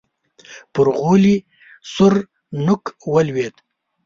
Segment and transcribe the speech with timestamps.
[0.73, 1.35] پر غولي
[1.93, 2.13] سور
[2.65, 3.55] نوک ولوېد.